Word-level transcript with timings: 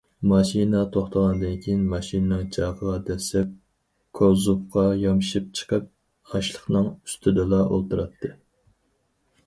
ماشىنا 0.29 0.79
توختىغاندىن 0.93 1.59
كېيىن، 1.65 1.83
ماشىنىنىڭ 1.91 2.47
چاقىغا 2.55 2.95
دەسسەپ 3.11 3.51
كوزۇپقا 4.21 4.87
يامىشىپ 5.03 5.53
چىقىپ، 5.61 5.93
ئاشلىقنىڭ 6.37 6.91
ئۈستىدىلا 6.95 7.65
ئولتۇراتتى. 7.69 8.37